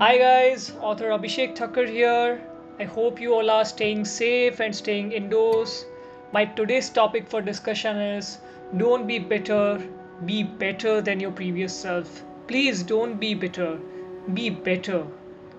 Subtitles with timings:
[0.00, 2.40] Hi guys, author Abhishek Thakkar here.
[2.78, 5.86] I hope you all are staying safe and staying indoors.
[6.30, 8.38] My today's topic for discussion is
[8.76, 9.82] don't be bitter,
[10.24, 12.22] be better than your previous self.
[12.46, 13.80] Please don't be bitter,
[14.34, 15.04] be better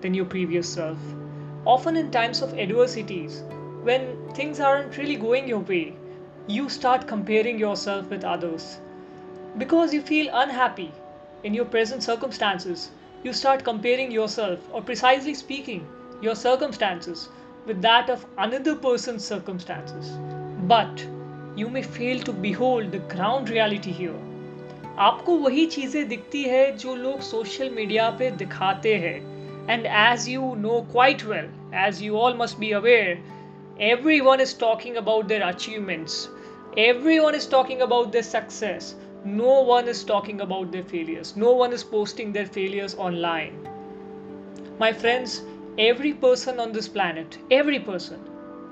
[0.00, 0.96] than your previous self.
[1.66, 3.42] Often in times of adversities,
[3.82, 5.92] when things aren't really going your way,
[6.46, 8.78] you start comparing yourself with others.
[9.58, 10.90] Because you feel unhappy
[11.44, 12.90] in your present circumstances,
[13.23, 15.87] you start comparing yourself, or precisely speaking,
[16.21, 17.29] your circumstances,
[17.65, 20.11] with that of another person's circumstances.
[20.73, 21.05] But
[21.55, 24.17] you may fail to behold the ground reality here.
[24.97, 29.17] आपको वही चीज़ें दिखती है जो लोग social media पे दिखाते हैं
[29.69, 31.49] and as you know quite well
[31.85, 33.17] as you all must be aware
[33.77, 36.13] everyone is talking about their achievements
[36.83, 38.85] everyone is talking about their success
[39.25, 43.55] no one is talking about their failures no one is posting their failures online
[44.79, 45.41] my friends
[45.77, 48.19] every person on this planet every person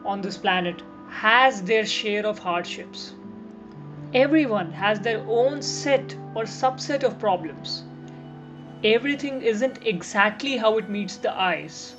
[0.05, 3.13] on this planet has their share of hardships
[4.13, 7.83] everyone has their own set or subset of problems
[8.83, 11.95] everything isn't exactly how it meets the eyes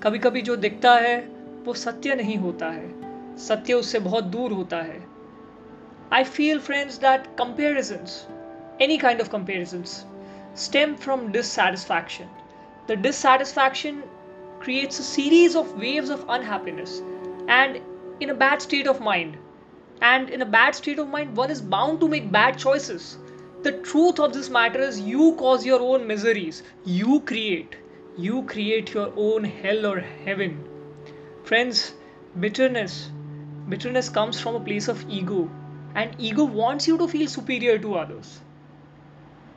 [0.00, 1.18] कभी कभी जो दिखता है
[1.66, 5.00] वो सत्य नहीं होता है सत्य उससे बहुत दूर होता है
[6.11, 8.27] I feel, friends, that comparisons,
[8.79, 10.05] any kind of comparisons,
[10.53, 12.29] stem from dissatisfaction.
[12.87, 14.03] The dissatisfaction
[14.59, 17.01] creates a series of waves of unhappiness
[17.47, 17.81] and
[18.19, 19.37] in a bad state of mind.
[20.01, 23.17] And in a bad state of mind, one is bound to make bad choices.
[23.63, 27.77] The truth of this matter is you cause your own miseries, you create.
[28.17, 30.63] You create your own hell or heaven.
[31.43, 31.93] Friends,
[32.39, 33.09] bitterness.
[33.69, 35.49] Bitterness comes from a place of ego,
[35.95, 38.39] and ego wants you to feel superior to others.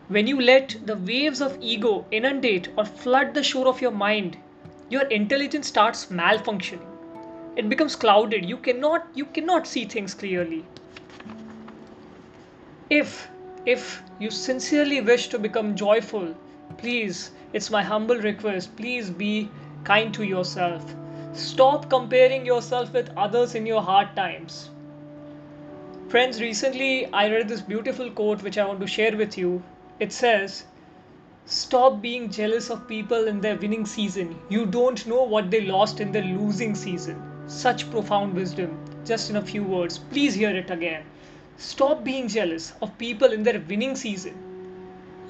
[0.09, 4.37] When you let the waves of ego inundate or flood the shore of your mind,
[4.89, 6.87] your intelligence starts malfunctioning.
[7.57, 8.45] It becomes clouded.
[8.45, 10.65] You cannot you cannot see things clearly.
[12.91, 13.29] If
[13.65, 16.35] if you sincerely wish to become joyful,
[16.79, 19.51] please, it's my humble request, please be
[19.83, 20.95] kind to yourself.
[21.33, 24.71] Stop comparing yourself with others in your hard times.
[26.09, 29.65] Friends, recently I read this beautiful quote which I want to share with you.
[29.99, 30.65] It says,
[31.47, 34.39] Stop being jealous of people in their winning season.
[34.49, 37.21] You don't know what they lost in their losing season.
[37.49, 39.99] Such profound wisdom, just in a few words.
[39.99, 41.03] Please hear it again.
[41.57, 44.37] Stop being jealous of people in their winning season.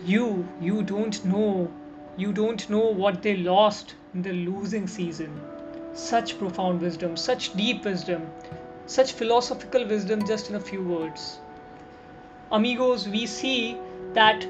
[0.05, 1.73] You, you don't know.
[2.19, 5.41] You don't know what they lost in the losing season.
[5.95, 8.27] Such profound wisdom, such deep wisdom,
[8.87, 11.39] such philosophical wisdom, just in a few words.
[12.53, 13.77] Amigos, we see
[14.15, 14.47] that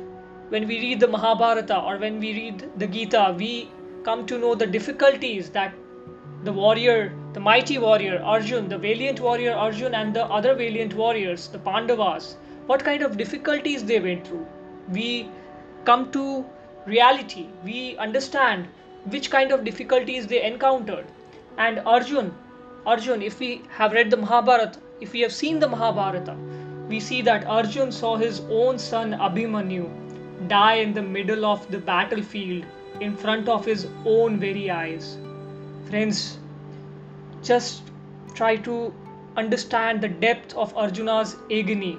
[0.50, 3.68] when we read the Mahabharata or when we read the Gita, we
[4.04, 5.74] come to know the difficulties that
[6.44, 11.48] the warrior, the mighty warrior Arjun, the valiant warrior Arjun, and the other valiant warriors,
[11.48, 12.36] the Pandavas,
[12.66, 14.46] what kind of difficulties they went through.
[14.88, 15.28] We
[15.84, 16.44] come to
[16.86, 18.68] reality, we understand
[19.06, 21.06] which kind of difficulties they encountered.
[21.58, 22.32] And Arjun,
[22.86, 26.36] Arjun, if we have read the Mahabharata, if we have seen the Mahabharata,
[26.88, 31.78] we see that Arjun saw his own son Abhimanyu die in the middle of the
[31.78, 32.64] battlefield
[33.00, 35.18] in front of his own very eyes.
[35.90, 36.38] Friends,
[37.42, 37.82] just
[38.34, 38.94] try to
[39.36, 41.98] understand the depth of Arjuna's agony.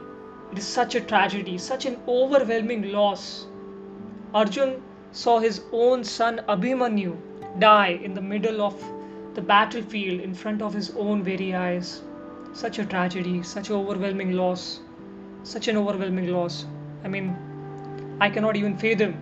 [0.53, 3.45] It is such a tragedy, such an overwhelming loss.
[4.33, 4.81] Arjun
[5.11, 7.17] saw his own son Abhimanyu
[7.59, 8.81] die in the middle of
[9.37, 12.01] the battlefield in front of his own very eyes.
[12.53, 14.79] Such a tragedy, such an overwhelming loss,
[15.43, 16.65] such an overwhelming loss.
[17.03, 17.35] I mean,
[18.19, 19.13] I cannot even fathom.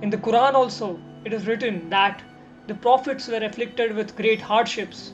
[0.00, 2.22] In the Quran also, it is written that
[2.68, 5.12] the prophets were afflicted with great hardships.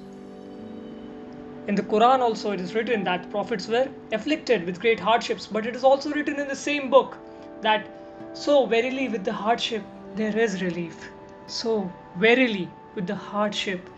[1.66, 5.66] In the Quran also, it is written that prophets were afflicted with great hardships, but
[5.66, 7.18] it is also written in the same book
[7.62, 7.84] that
[8.32, 9.82] so verily with the hardship
[10.14, 11.10] there is relief.
[11.48, 13.90] So verily with the hardship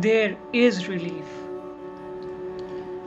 [0.00, 1.26] there is relief.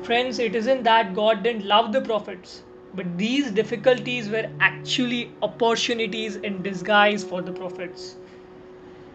[0.03, 2.61] Friends, it isn't that God didn't love the prophets,
[2.93, 8.17] but these difficulties were actually opportunities in disguise for the prophets.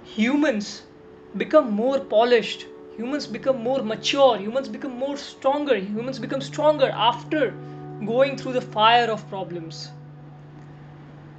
[0.02, 0.82] Humans
[1.36, 7.52] become more polished, humans become more mature, humans become more stronger, humans become stronger after
[8.04, 9.90] going through the fire of problems.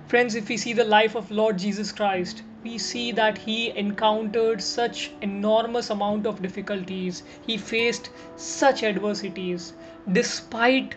[0.07, 4.61] Friends, if we see the life of Lord Jesus Christ, we see that he encountered
[4.61, 9.73] such enormous amount of difficulties he faced such adversities
[10.11, 10.95] despite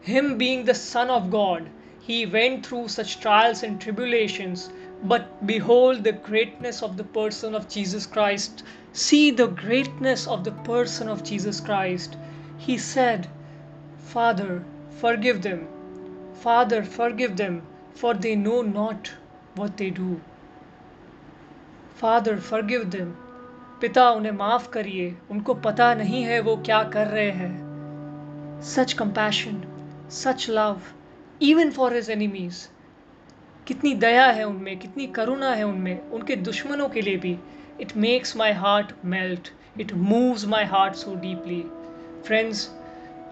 [0.00, 1.68] him being the son of god
[2.00, 4.70] he went through such trials and tribulations
[5.04, 8.62] But behold the greatness of the person of Jesus Christ.
[8.92, 12.16] See the greatness of the person of Jesus Christ.
[12.56, 13.28] He said,
[13.98, 15.68] Father, forgive them.
[16.34, 17.62] Father, forgive them,
[17.94, 19.12] for they know not
[19.54, 20.20] what they do.
[22.00, 23.12] Father, forgive them.
[23.80, 29.62] पिता उन्हें माफ़ करिए। उनको पता नहीं है वो क्या कर रहे हैं। Such compassion
[30.10, 30.80] such love
[31.42, 32.68] even for his enemies
[33.66, 37.38] कितनी दया है उनमें कितनी करुणा है उनमें उनके दुश्मनों के लिए भी।
[37.80, 39.48] It makes my heart melt
[39.80, 41.64] it moves my heart so deeply
[42.26, 42.70] friends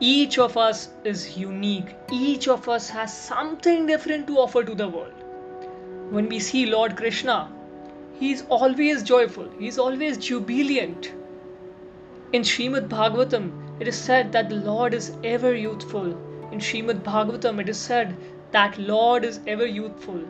[0.00, 1.90] each of us is unique.
[2.12, 5.20] Each of us has something different to offer to the world.
[6.16, 7.36] When we see lord krishna
[8.24, 11.10] he is always joyful he is always jubilant
[12.32, 13.50] in Srimad Bhagavatam
[13.80, 16.14] it is said that the lord is ever youthful
[16.52, 18.16] in Srimad Bhagavatam it is said
[18.54, 20.20] that Lord is ever youthful.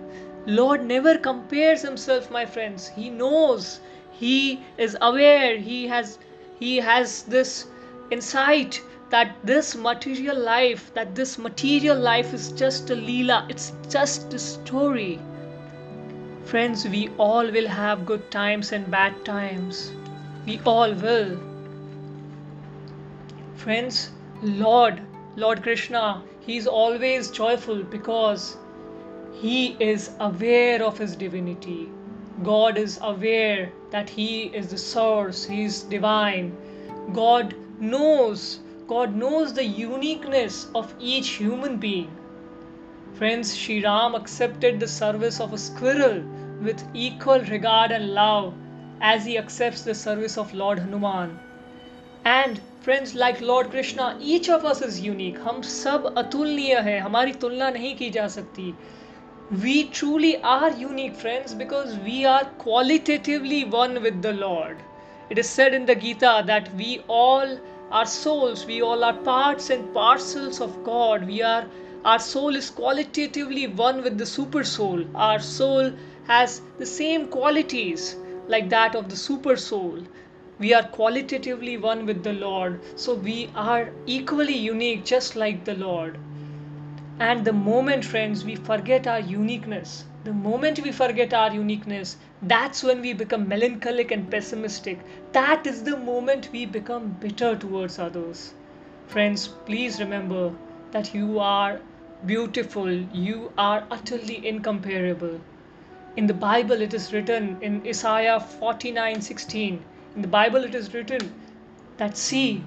[0.46, 2.88] Lord never compares himself, my friends.
[2.88, 3.80] He knows.
[4.12, 5.58] He is aware.
[5.58, 6.18] He has
[6.58, 7.66] he has this
[8.10, 8.80] insight
[9.10, 14.38] that this material life, that this material life is just a leela, it's just a
[14.38, 15.20] story.
[16.44, 19.92] Friends, we all will have good times and bad times.
[20.46, 21.38] We all will.
[23.56, 24.10] Friends,
[24.42, 25.00] Lord,
[25.36, 28.58] Lord Krishna, he is always joyful because
[29.32, 31.88] he is aware of his divinity.
[32.42, 36.54] God is aware that he is the source, he is divine.
[37.14, 42.14] God knows, God knows the uniqueness of each human being.
[43.17, 46.21] Friends, Sri Ram accepted the service of a squirrel
[46.61, 48.53] with equal regard and love
[49.01, 51.37] as he accepts the service of Lord Hanuman.
[52.25, 57.33] And friends like Lord Krishna each of us is unique हम सब अतुलनीय हैं हमारी
[57.41, 58.73] तुलना नहीं की जा सकती
[59.63, 64.77] we truly are unique friends because we are qualitatively one with the Lord
[65.29, 67.59] it is said in the Gita that we all
[67.91, 71.27] are souls, we all are parts and parcels of God.
[71.27, 71.65] We are
[72.04, 75.04] our soul is qualitatively one with the super soul.
[75.14, 75.92] Our soul
[76.24, 78.16] has the same qualities
[78.48, 80.04] like that of the super soul
[80.58, 82.80] we are qualitatively one with the Lord.
[82.94, 86.16] So we are equally unique, just like the Lord.
[87.18, 92.82] And the moment, friends, we forget our uniqueness, the moment we forget our uniqueness, that's
[92.82, 94.98] when we become melancholic and pessimistic.
[95.32, 98.52] That is the moment we become bitter towards others.
[99.08, 100.52] Friends, please remember
[100.92, 101.80] that you are
[102.26, 105.40] beautiful, you are utterly incomparable.
[106.16, 109.84] In the Bible, it is written in Isaiah 49 16
[110.14, 111.34] in the Bible, it is written
[111.96, 112.64] that, See,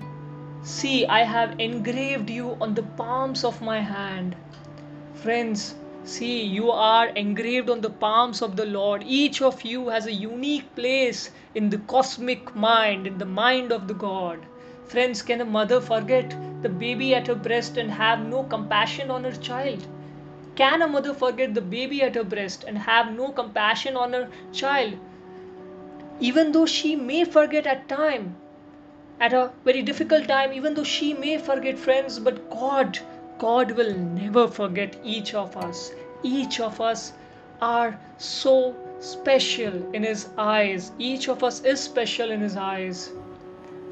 [0.63, 4.36] see, I have engraved you on the palms of my hand.
[5.13, 9.01] Friends, see, you are engraved on the palms of the Lord.
[9.06, 13.88] Each of you has a unique place in the cosmic mind, in the mind of
[13.88, 14.45] the God.
[14.88, 19.24] Friends, can a mother forget the baby at her breast and have no compassion on
[19.24, 19.86] her child?
[20.56, 24.30] Can a mother forget the baby at her breast and have no compassion on her
[24.51, 24.94] child?
[26.19, 28.36] even though she may forget at time
[29.19, 32.98] at a very difficult time even though she may forget friends but god
[33.38, 35.92] god will never forget each of us
[36.24, 37.13] each of us
[37.62, 43.12] are so special in his eyes each of us is special in his eyes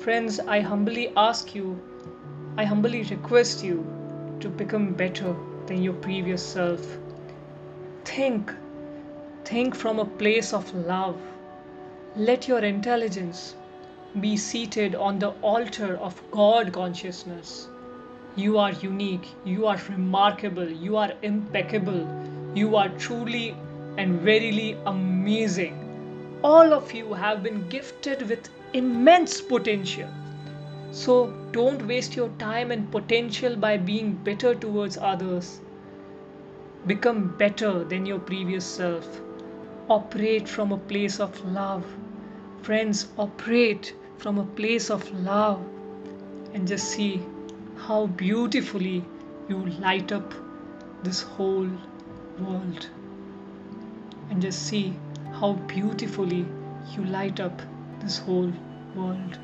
[0.06, 1.68] friends i humbly ask you
[2.64, 3.78] i humbly request you
[4.40, 5.36] to become better
[5.68, 6.88] than your previous self
[8.14, 8.56] think
[9.52, 11.22] think from a place of love
[12.16, 13.56] let your intelligence
[14.22, 17.68] be seated on the altar of God consciousness.
[18.38, 22.08] You are unique, you are remarkable, you are impeccable,
[22.56, 23.56] you are truly
[23.98, 25.85] and verily amazing.
[26.52, 30.10] All of you have been gifted with immense potential.
[30.92, 35.60] So don't waste your time and potential by being bitter towards others.
[36.88, 39.22] Become better than your previous self.
[39.90, 41.86] Operate from a place of love
[42.66, 45.64] friends operate from a place of love
[46.56, 47.22] and just see
[47.88, 49.06] how beautifully
[49.48, 50.34] you light up
[51.04, 51.70] this whole
[52.40, 52.88] world
[54.32, 54.96] and just see
[55.40, 56.46] how beautifully
[56.96, 57.62] you light up
[58.02, 58.54] this whole
[58.96, 59.38] world